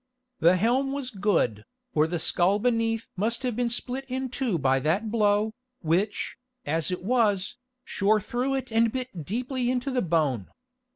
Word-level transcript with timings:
The 0.39 0.55
helm 0.57 0.93
was 0.93 1.11
good, 1.11 1.63
or 1.93 2.07
the 2.07 2.17
skull 2.17 2.57
beneath 2.57 3.11
must 3.15 3.43
have 3.43 3.55
been 3.55 3.69
split 3.69 4.03
in 4.07 4.29
two 4.29 4.57
by 4.57 4.79
that 4.79 5.11
blow, 5.11 5.53
which, 5.81 6.37
as 6.65 6.89
it 6.89 7.03
was, 7.03 7.55
shore 7.85 8.19
through 8.19 8.55
it 8.55 8.71
and 8.71 8.91
bit 8.91 9.23
deeply 9.25 9.69
into 9.69 9.91
the 9.91 10.01
bone. 10.01 10.49